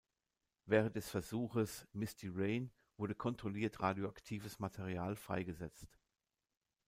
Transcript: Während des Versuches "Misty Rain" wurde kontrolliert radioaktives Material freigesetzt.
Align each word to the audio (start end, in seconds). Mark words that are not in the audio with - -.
Während 0.65 0.95
des 0.95 1.11
Versuches 1.11 1.87
"Misty 1.93 2.27
Rain" 2.33 2.71
wurde 2.97 3.13
kontrolliert 3.13 3.81
radioaktives 3.81 4.57
Material 4.57 5.15
freigesetzt. 5.15 5.99